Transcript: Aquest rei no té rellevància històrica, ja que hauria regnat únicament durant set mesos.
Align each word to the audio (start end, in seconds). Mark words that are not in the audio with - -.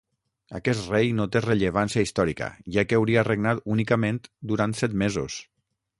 Aquest 0.59 0.87
rei 0.93 1.11
no 1.17 1.27
té 1.35 1.41
rellevància 1.45 2.05
històrica, 2.07 2.49
ja 2.77 2.87
que 2.89 2.99
hauria 3.01 3.27
regnat 3.29 3.61
únicament 3.75 4.19
durant 4.53 4.75
set 4.81 4.97
mesos. 5.03 5.39